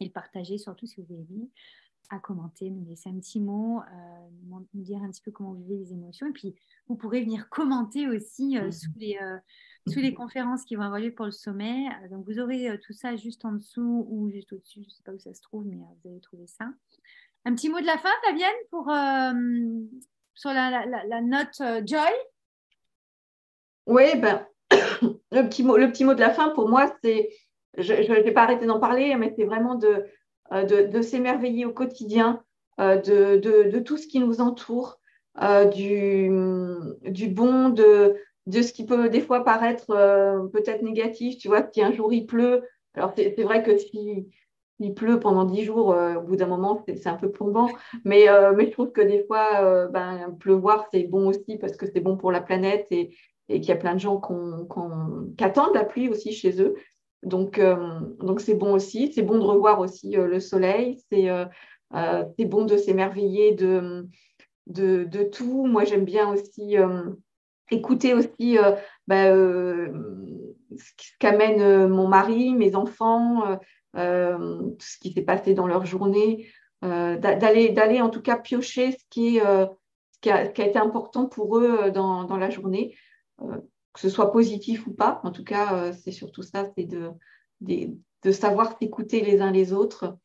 [0.00, 1.48] et, le partager, surtout si vous avez vu
[2.10, 5.62] à commenter, nous laisser un petit mot, euh, nous dire un petit peu comment vous
[5.62, 6.26] vivez les émotions.
[6.26, 6.54] Et puis,
[6.88, 9.36] vous pourrez venir commenter aussi euh, sous, les, euh,
[9.88, 11.86] sous les conférences qui vont avoir lieu pour le sommet.
[12.10, 14.82] donc, vous aurez tout ça juste en dessous ou juste au-dessus.
[14.82, 16.66] Je ne sais pas où ça se trouve, mais vous allez trouver ça.
[17.44, 18.84] Un petit mot de la fin, Fabienne, pour,
[20.34, 22.10] sur la, la, note Joy?
[23.86, 24.46] Oui, ben,
[25.30, 27.30] le, petit mot, le petit mot de la fin, pour moi, c'est,
[27.78, 30.04] je ne vais pas arrêter d'en parler, mais c'est vraiment de
[30.52, 32.42] euh, de, s'émerveiller au quotidien
[32.80, 34.98] euh, de, tout ce qui nous entoure,
[35.42, 38.16] euh, du, bon, de,
[38.50, 39.86] ce qui peut des fois paraître
[40.52, 41.38] peut-être négatif.
[41.38, 42.62] Tu vois, si un jour il pleut,
[42.94, 44.28] alors c'est vrai que si
[44.78, 47.68] il pleut pendant dix jours, au bout d'un moment, c'est un peu plombant.
[48.04, 52.16] Mais, je trouve que des fois, ben, pleuvoir, c'est bon aussi parce que c'est bon
[52.16, 53.14] pour la planète et,
[53.48, 56.74] et qu'il y a plein de gens qui attendent la pluie aussi chez eux.
[57.22, 59.12] Donc, euh, donc c'est bon aussi.
[59.12, 61.02] C'est bon de revoir aussi euh, le soleil.
[61.12, 61.44] Euh,
[62.38, 64.06] c'est bon de s'émerveiller de,
[64.66, 65.66] de, tout.
[65.66, 66.76] Moi, j'aime bien aussi
[67.70, 68.58] écouter aussi
[69.06, 73.58] bah, ce qu'amène mon mari, mes enfants,
[73.94, 74.00] tout
[74.80, 76.48] ce qui s'est passé dans leur journée.
[76.82, 81.58] d'aller, en tout cas piocher ce qui, est, ce a, qui a été important pour
[81.58, 82.96] eux dans, dans la journée
[83.96, 85.22] que ce soit positif ou pas.
[85.24, 87.12] En tout cas, euh, c'est surtout ça, c'est de,
[88.30, 90.18] savoir s'écouter les uns les autres,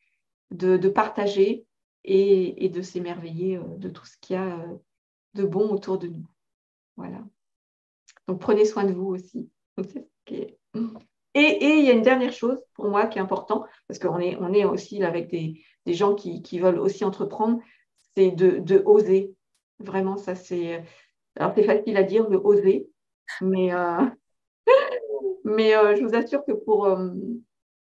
[0.51, 1.65] de, partager
[2.03, 4.75] et, de s'émerveiller euh, de tout ce qu'il y a euh,
[5.35, 6.27] de bon autour de nous.
[6.97, 7.23] Voilà.
[8.27, 9.49] Donc prenez soin de vous aussi.
[10.33, 10.59] Et,
[11.33, 15.01] il y a une dernière chose pour moi qui est important, parce qu'on est, aussi
[15.01, 15.63] avec des,
[15.93, 17.61] gens qui, veulent aussi entreprendre,
[18.17, 19.33] c'est de, oser.
[19.79, 20.83] Vraiment, ça c'est.
[21.37, 22.89] Alors c'est facile à dire, de oser,
[23.39, 24.05] mais, euh,
[25.45, 26.89] mais je vous assure que pour,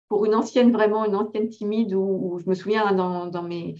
[0.08, 3.76] pour une ancienne, vraiment une ancienne timide, où, je me souviens dans, dans mes,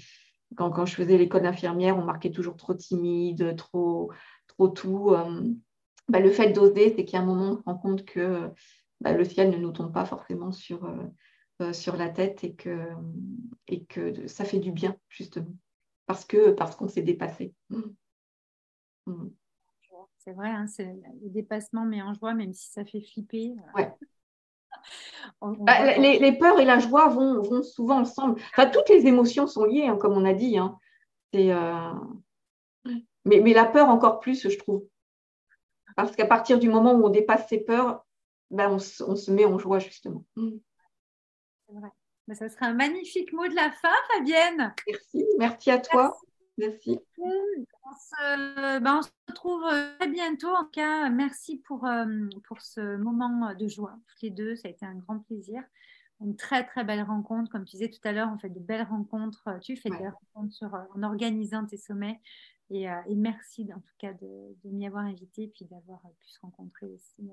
[0.56, 4.12] quand, quand, je faisais l'école d'infirmière, on marquait toujours trop timide, trop,
[4.48, 5.12] trop tout.
[5.12, 5.52] Euh,
[6.08, 8.50] bah, le fait d'oser, c'est a un moment, on se rend compte que
[9.02, 11.04] bah, le ciel ne nous tombe pas forcément sur, euh,
[11.62, 12.88] euh, sur la tête et que,
[13.68, 15.54] et que ça fait du bien, justement,
[16.06, 17.54] parce que parce qu'on s'est dépassé.
[17.70, 17.82] Mmh.
[19.08, 19.28] Mmh.
[20.26, 23.54] C'est vrai, hein, le dépassement met en joie, même si ça fait flipper.
[23.76, 23.92] Ouais.
[25.42, 28.40] Bah, les, peurs et la joie vont, souvent ensemble.
[28.52, 30.60] Enfin, toutes les émotions sont liées, hein, comme on a dit.
[30.60, 30.78] Hein.
[31.34, 31.94] Euh,
[33.24, 34.86] mais, la peur encore plus, je trouve.
[35.96, 38.06] Parce qu'à partir du moment où on dépasse ses peurs,
[38.52, 40.24] ben, on, se met en joie, justement.
[40.36, 40.58] Mm.
[41.68, 41.90] C'est vrai.
[42.28, 44.74] Ben, ça serait un magnifique mot de la fin, Fabienne.
[44.88, 46.04] Merci, merci à toi.
[46.04, 46.26] Merci.
[46.58, 46.72] Ben,
[48.86, 50.50] on, se, retrouve euh, très bientôt.
[50.50, 54.56] En tout cas, merci pour, euh, pour ce moment de joie, toutes les deux.
[54.56, 55.62] Ça a été un grand plaisir.
[56.22, 57.52] Une très, très belle rencontre.
[57.52, 59.50] Comme tu disais tout à l'heure, on fait de belles rencontres.
[59.62, 62.22] Tu fais de belles rencontres sur, euh, en organisant tes sommets.
[62.72, 66.40] Et, merci en tout cas de, de m'y avoir invité et puis d'avoir pu se
[66.42, 67.30] rencontrer aussi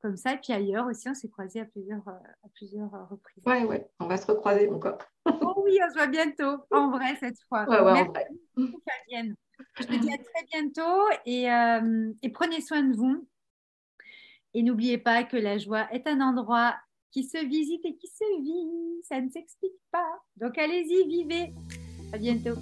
[0.00, 0.34] comme ça.
[0.34, 3.42] Et puis ailleurs aussi, on s'est croisés à plusieurs, euh, à plusieurs euh, reprises.
[3.46, 4.98] Oui, oui, on va se recroiser encore.
[5.26, 7.68] oh oui, on se voit bientôt, en vrai cette fois.
[7.68, 8.26] Ouais, ouais, en vrai.
[8.56, 13.26] Je te dis à très bientôt et, euh, et prenez soin de vous.
[14.54, 16.74] Et n'oubliez pas que la joie est un endroit
[17.12, 19.02] qui se visite et qui se vit.
[19.04, 20.22] Ça ne s'explique pas.
[20.36, 21.52] Donc allez-y, vivez.
[22.12, 22.58] À bientôt.